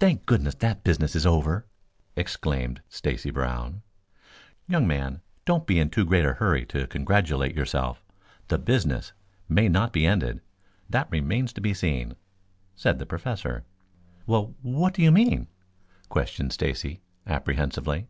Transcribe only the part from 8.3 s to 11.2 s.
The 'business' may not be ended. That